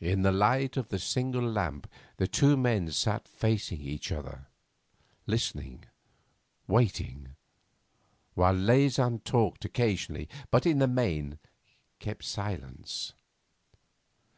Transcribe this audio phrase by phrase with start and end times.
[0.00, 1.86] In the light of the single lamp
[2.16, 4.46] the two men sat facing each other,
[5.26, 5.84] listening,
[6.66, 7.36] waiting,
[8.32, 11.38] while Leysin talked occasionally, but in the main
[11.98, 13.12] kept silence.